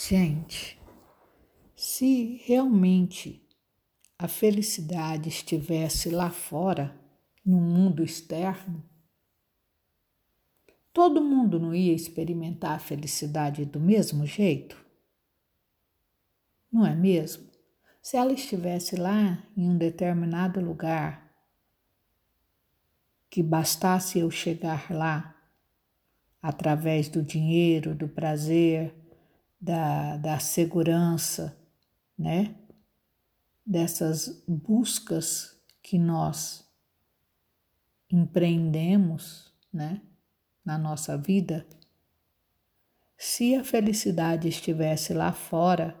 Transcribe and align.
Gente, 0.00 0.80
se 1.74 2.40
realmente 2.44 3.44
a 4.16 4.28
felicidade 4.28 5.28
estivesse 5.28 6.08
lá 6.08 6.30
fora, 6.30 6.96
no 7.44 7.60
mundo 7.60 8.04
externo, 8.04 8.88
todo 10.92 11.20
mundo 11.20 11.58
não 11.58 11.74
ia 11.74 11.92
experimentar 11.92 12.76
a 12.76 12.78
felicidade 12.78 13.64
do 13.64 13.80
mesmo 13.80 14.24
jeito? 14.24 14.76
Não 16.70 16.86
é 16.86 16.94
mesmo? 16.94 17.50
Se 18.00 18.16
ela 18.16 18.32
estivesse 18.32 18.94
lá 18.94 19.44
em 19.56 19.68
um 19.68 19.76
determinado 19.76 20.60
lugar, 20.60 21.28
que 23.28 23.42
bastasse 23.42 24.20
eu 24.20 24.30
chegar 24.30 24.92
lá 24.92 25.34
através 26.40 27.08
do 27.08 27.20
dinheiro, 27.20 27.96
do 27.96 28.08
prazer, 28.08 28.94
da, 29.60 30.16
da 30.16 30.38
segurança, 30.38 31.56
né? 32.16 32.54
Dessas 33.64 34.42
buscas 34.46 35.60
que 35.82 35.98
nós 35.98 36.66
empreendemos, 38.10 39.52
né? 39.72 40.00
Na 40.64 40.78
nossa 40.78 41.16
vida. 41.16 41.66
Se 43.16 43.54
a 43.54 43.64
felicidade 43.64 44.48
estivesse 44.48 45.12
lá 45.12 45.32
fora, 45.32 46.00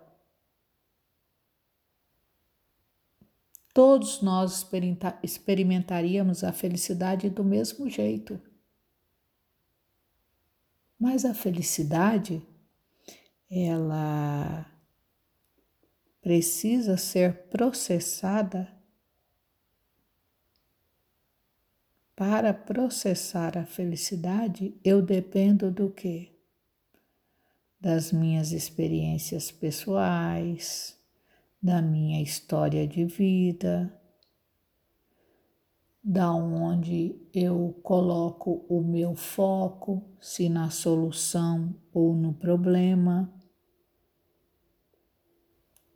todos 3.74 4.22
nós 4.22 4.66
experimentaríamos 5.22 6.44
a 6.44 6.52
felicidade 6.52 7.28
do 7.28 7.44
mesmo 7.44 7.88
jeito. 7.88 8.40
Mas 10.98 11.24
a 11.24 11.34
felicidade 11.34 12.42
ela 13.50 14.66
precisa 16.20 16.96
ser 16.96 17.48
processada 17.48 18.68
para 22.14 22.52
processar 22.52 23.56
a 23.56 23.64
felicidade, 23.64 24.74
eu 24.84 25.00
dependo 25.00 25.70
do 25.70 25.88
que? 25.88 26.36
Das 27.80 28.10
minhas 28.10 28.50
experiências 28.50 29.52
pessoais, 29.52 30.98
da 31.62 31.80
minha 31.80 32.20
história 32.20 32.88
de 32.88 33.04
vida, 33.04 33.96
da 36.02 36.32
onde 36.32 37.20
eu 37.34 37.78
coloco 37.82 38.64
o 38.68 38.80
meu 38.80 39.14
foco, 39.14 40.02
se 40.20 40.48
na 40.48 40.70
solução 40.70 41.74
ou 41.92 42.14
no 42.16 42.32
problema. 42.32 43.32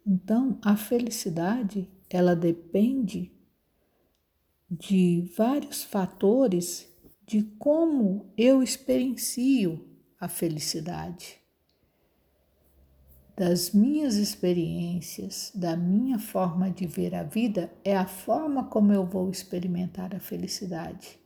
Então, 0.07 0.59
a 0.63 0.77
felicidade, 0.77 1.89
ela 2.11 2.35
depende 2.35 3.33
de 4.69 5.31
vários 5.37 5.85
fatores 5.85 6.91
de 7.27 7.43
como 7.59 8.33
eu 8.37 8.63
experiencio 8.63 9.87
a 10.19 10.29
felicidade. 10.29 11.39
Das 13.37 13.73
minhas 13.73 14.17
experiências, 14.17 15.51
da 15.55 15.77
minha 15.77 16.19
forma 16.19 16.71
de 16.71 16.87
ver 16.87 17.15
a 17.15 17.23
vida, 17.23 17.73
é 17.85 17.97
a 17.97 18.07
forma 18.07 18.65
como 18.65 18.93
eu 18.93 19.07
vou 19.07 19.31
experimentar 19.31 20.15
a 20.15 20.21
felicidade. 20.21 21.19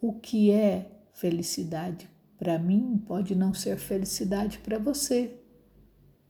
O 0.00 0.14
que 0.14 0.50
é 0.50 0.90
felicidade 1.12 2.08
para 2.38 2.58
mim 2.58 3.00
pode 3.06 3.36
não 3.36 3.54
ser 3.54 3.76
felicidade 3.78 4.58
para 4.58 4.78
você. 4.78 5.41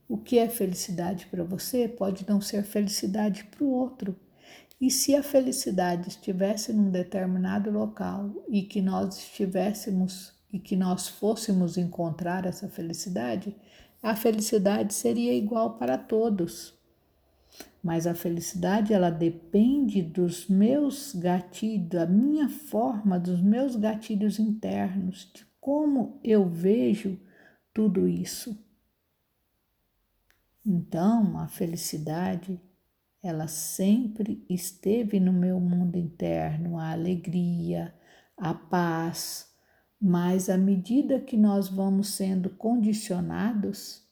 O 0.07 0.17
que 0.17 0.37
é 0.37 0.49
felicidade 0.49 1.25
para 1.27 1.43
você 1.43 1.87
pode 1.87 2.27
não 2.27 2.41
ser 2.41 2.63
felicidade 2.63 3.45
para 3.45 3.63
o 3.63 3.69
outro. 3.69 4.15
E 4.79 4.91
se 4.91 5.15
a 5.15 5.23
felicidade 5.23 6.09
estivesse 6.09 6.73
num 6.73 6.91
determinado 6.91 7.71
local 7.71 8.33
e 8.49 8.63
que 8.63 8.81
nós 8.81 9.17
estivéssemos 9.17 10.33
e 10.51 10.59
que 10.59 10.75
nós 10.75 11.07
fôssemos 11.07 11.77
encontrar 11.77 12.45
essa 12.45 12.67
felicidade, 12.67 13.55
a 14.01 14.15
felicidade 14.15 14.93
seria 14.93 15.33
igual 15.33 15.77
para 15.77 15.97
todos. 15.97 16.77
Mas 17.81 18.05
a 18.05 18.13
felicidade 18.13 18.93
ela 18.93 19.09
depende 19.09 20.01
dos 20.01 20.47
meus 20.47 21.15
gatilhos, 21.15 21.87
da 21.87 22.05
minha 22.05 22.49
forma, 22.49 23.19
dos 23.19 23.41
meus 23.41 23.75
gatilhos 23.75 24.37
internos, 24.39 25.31
de 25.33 25.45
como 25.59 26.19
eu 26.23 26.47
vejo 26.47 27.17
tudo 27.73 28.07
isso. 28.07 28.57
Então, 30.65 31.37
a 31.37 31.47
felicidade, 31.47 32.61
ela 33.21 33.47
sempre 33.47 34.45
esteve 34.49 35.19
no 35.19 35.33
meu 35.33 35.59
mundo 35.59 35.97
interno, 35.97 36.77
a 36.77 36.91
alegria, 36.91 37.93
a 38.37 38.53
paz, 38.53 39.51
mas 39.99 40.49
à 40.49 40.57
medida 40.57 41.19
que 41.19 41.35
nós 41.35 41.67
vamos 41.67 42.09
sendo 42.09 42.49
condicionados, 42.49 44.07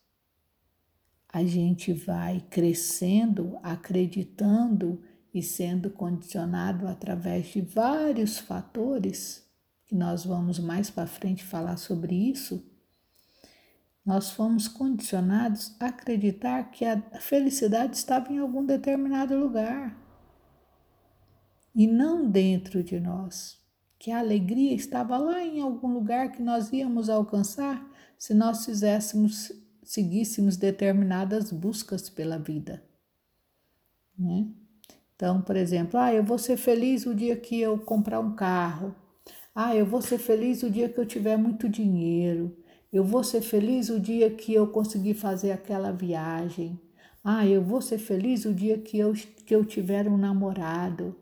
a 1.30 1.44
gente 1.46 1.94
vai 1.94 2.42
crescendo, 2.50 3.58
acreditando 3.64 5.02
e 5.34 5.42
sendo 5.42 5.90
condicionado 5.90 6.88
através 6.88 7.48
de 7.48 7.62
vários 7.62 8.38
fatores, 8.38 9.50
que 9.88 9.96
nós 9.96 10.26
vamos 10.26 10.60
mais 10.60 10.90
para 10.90 11.08
frente 11.08 11.44
falar 11.44 11.78
sobre 11.78 12.14
isso 12.14 12.71
nós 14.12 14.32
fomos 14.32 14.68
condicionados 14.68 15.74
a 15.80 15.86
acreditar 15.86 16.70
que 16.70 16.84
a 16.84 17.02
felicidade 17.22 17.96
estava 17.96 18.30
em 18.30 18.40
algum 18.40 18.66
determinado 18.66 19.38
lugar 19.38 19.98
e 21.74 21.88
não 21.88 22.30
dentro 22.30 22.84
de 22.84 23.00
nós, 23.00 23.58
que 23.98 24.12
a 24.12 24.20
alegria 24.20 24.74
estava 24.74 25.18
lá 25.18 25.42
em 25.42 25.62
algum 25.62 25.94
lugar 25.94 26.34
que 26.34 26.42
nós 26.42 26.74
íamos 26.74 27.10
alcançar 27.10 27.90
se 28.18 28.34
nós 28.34 28.66
fizéssemos, 28.66 29.50
seguíssemos 29.82 30.58
determinadas 30.58 31.50
buscas 31.50 32.10
pela 32.10 32.38
vida. 32.38 32.84
Né? 34.20 34.50
Então, 35.16 35.42
por 35.42 35.56
exemplo, 35.56 35.98
ah, 35.98 36.14
eu 36.14 36.22
vou 36.24 36.38
ser 36.38 36.58
feliz 36.58 37.06
o 37.06 37.16
dia 37.16 37.38
que 37.38 37.62
eu 37.62 37.78
comprar 37.78 38.20
um 38.20 38.36
carro. 38.36 38.94
Ah, 39.56 39.74
eu 39.74 39.86
vou 39.86 40.02
ser 40.02 40.18
feliz 40.18 40.64
o 40.64 40.70
dia 40.70 40.90
que 40.90 41.00
eu 41.00 41.06
tiver 41.06 41.38
muito 41.38 41.70
dinheiro. 41.70 42.61
Eu 42.92 43.06
vou 43.06 43.24
ser 43.24 43.42
feliz 43.42 43.90
o 43.90 44.00
dia 44.00 44.30
que 44.30 44.54
eu 44.54 44.68
conseguir 44.68 45.14
fazer 45.14 45.52
aquela 45.52 45.92
viagem. 45.92 46.80
Ah, 47.24 47.48
eu 47.48 47.64
vou 47.64 47.82
ser 47.82 47.98
feliz 47.98 48.44
o 48.44 48.54
dia 48.54 48.78
que 48.78 48.98
eu, 48.98 49.14
que 49.14 49.56
eu 49.56 49.64
tiver 49.64 50.08
um 50.10 50.18
namorado. 50.18 51.16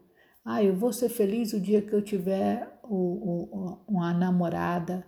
Ah, 0.43 0.63
eu 0.63 0.75
vou 0.75 0.91
ser 0.91 1.09
feliz 1.09 1.53
o 1.53 1.59
dia 1.59 1.81
que 1.81 1.93
eu 1.93 2.01
tiver 2.01 2.79
o, 2.83 2.95
o, 2.95 3.77
uma 3.87 4.11
namorada. 4.13 5.05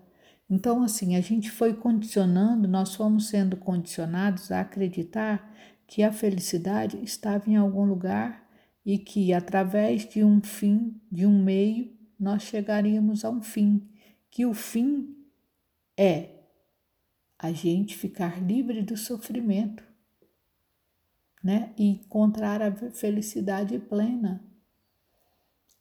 Então, 0.48 0.84
assim, 0.84 1.16
a 1.16 1.22
gente 1.22 1.50
foi 1.50 1.74
condicionando, 1.74 2.68
nós 2.68 2.94
fomos 2.94 3.30
sendo 3.30 3.58
condicionados 3.58 4.52
a 4.52 4.60
acreditar 4.60 5.52
que 5.88 6.04
a 6.04 6.12
felicidade 6.12 7.02
estava 7.04 7.50
em 7.50 7.56
algum 7.56 7.86
lugar 7.86 8.48
e 8.86 9.00
que 9.00 9.34
através 9.34 10.08
de 10.08 10.24
um 10.24 10.42
fim, 10.42 11.02
de 11.12 11.26
um 11.26 11.42
meio, 11.42 11.92
nós 12.20 12.44
chegaríamos 12.44 13.26
a 13.26 13.30
um 13.30 13.42
fim, 13.42 13.90
que 14.30 14.46
o 14.46 14.54
fim 14.54 15.16
é 15.98 16.41
a 17.42 17.52
gente 17.52 17.98
ficar 17.98 18.40
livre 18.40 18.84
do 18.84 18.96
sofrimento, 18.96 19.84
né? 21.44 21.74
E 21.76 21.88
encontrar 21.88 22.62
a 22.62 22.72
felicidade 22.92 23.80
plena. 23.80 24.46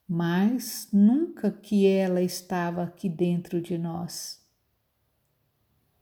Mas 0.08 0.88
nunca 0.90 1.50
que 1.50 1.86
ela 1.86 2.22
estava 2.22 2.82
aqui 2.82 3.10
dentro 3.10 3.60
de 3.60 3.76
nós, 3.76 4.42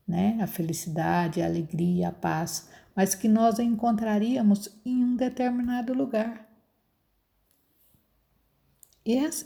né? 0.07 0.39
A 0.41 0.47
felicidade, 0.47 1.43
a 1.43 1.47
alegria, 1.47 2.11
a 2.11 2.13
paz, 2.13 2.71
mas 2.95 3.16
que 3.16 3.27
nós 3.27 3.59
a 3.59 3.65
encontraríamos 3.65 4.81
em 4.84 5.03
um 5.03 5.16
determinado 5.16 5.93
lugar. 5.93 6.49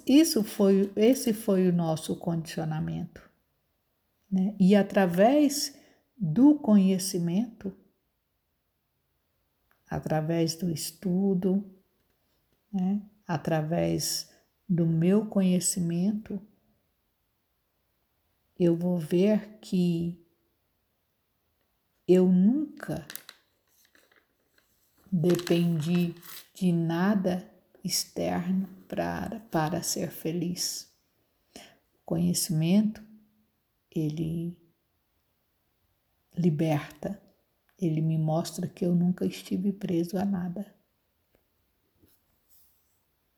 Isso 0.07 0.45
foi, 0.45 0.93
esse 0.95 1.33
foi 1.33 1.69
o 1.69 1.73
nosso 1.73 2.17
condicionamento. 2.17 3.23
Né? 4.31 4.55
E 4.59 4.75
através 4.75 5.81
do 6.25 6.55
conhecimento, 6.55 7.77
através 9.91 10.55
do 10.55 10.71
estudo, 10.71 11.69
né? 12.73 13.03
através 13.27 14.31
do 14.69 14.87
meu 14.87 15.27
conhecimento, 15.27 16.41
eu 18.57 18.77
vou 18.77 19.01
ver 19.01 19.59
que 19.59 20.25
eu 22.07 22.29
nunca 22.29 23.05
dependi 25.11 26.15
de 26.55 26.71
nada 26.71 27.51
externo 27.83 28.69
para, 28.87 29.41
para 29.51 29.83
ser 29.83 30.13
feliz. 30.13 30.89
O 31.57 32.05
conhecimento, 32.05 33.03
ele 33.91 34.57
liberta, 36.43 37.21
ele 37.79 38.01
me 38.01 38.19
mostra 38.19 38.67
que 38.67 38.85
eu 38.85 38.95
nunca 38.95 39.25
estive 39.25 39.73
preso 39.73 40.19
a 40.19 40.25
nada. 40.25 40.67